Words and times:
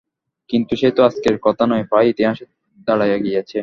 কিন্তু 0.49 0.73
সে 0.75 0.89
তো 0.91 1.01
আজকের 1.03 1.35
কথা 1.41 1.63
নয়, 1.65 1.83
প্রায় 1.83 2.07
ইতিহাসে 2.07 2.45
দাড়াইয়া 2.87 3.17
গিয়াছে। 3.17 3.59